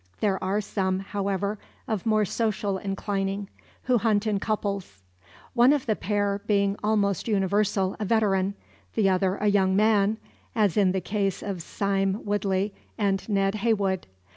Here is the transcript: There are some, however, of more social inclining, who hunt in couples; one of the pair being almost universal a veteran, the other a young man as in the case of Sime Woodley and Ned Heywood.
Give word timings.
There 0.19 0.43
are 0.43 0.61
some, 0.61 0.97
however, 1.01 1.59
of 1.87 2.07
more 2.07 2.25
social 2.25 2.79
inclining, 2.79 3.49
who 3.83 3.99
hunt 3.99 4.25
in 4.25 4.39
couples; 4.39 5.03
one 5.53 5.71
of 5.71 5.85
the 5.85 5.95
pair 5.95 6.41
being 6.47 6.75
almost 6.83 7.27
universal 7.27 7.95
a 7.99 8.05
veteran, 8.05 8.55
the 8.95 9.09
other 9.09 9.35
a 9.35 9.45
young 9.47 9.75
man 9.75 10.17
as 10.55 10.75
in 10.75 10.91
the 10.91 11.01
case 11.01 11.43
of 11.43 11.61
Sime 11.61 12.25
Woodley 12.25 12.73
and 12.97 13.29
Ned 13.29 13.53
Heywood. 13.53 14.07